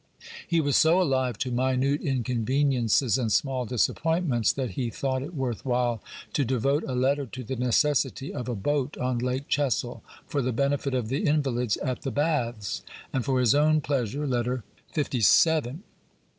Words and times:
He 0.47 0.59
was 0.61 0.75
so 0.77 0.99
alive 0.99 1.37
to 1.37 1.51
minute 1.51 2.01
inconveniences 2.01 3.19
and 3.19 3.31
small 3.31 3.67
disappoint 3.67 4.27
ments 4.27 4.51
that 4.51 4.71
he 4.71 4.89
thought 4.89 5.21
it 5.21 5.35
worth 5.35 5.63
while 5.63 6.01
to 6.33 6.43
devote 6.43 6.83
a 6.87 6.95
letter 6.95 7.27
to 7.27 7.43
the 7.43 7.55
necessity 7.55 8.33
of 8.33 8.49
a 8.49 8.55
boat 8.55 8.97
on 8.97 9.19
Lake 9.19 9.47
Chessel 9.47 10.01
for 10.25 10.41
the 10.41 10.51
benefit 10.53 10.95
of 10.95 11.09
the 11.09 11.23
invalids 11.27 11.77
at 11.77 12.01
the 12.01 12.09
baths— 12.09 12.81
and 13.13 13.23
for 13.23 13.39
his 13.39 13.53
own 13.53 13.79
pleasure 13.79 14.25
(Letter 14.25 14.63
LVn.). 14.95 15.81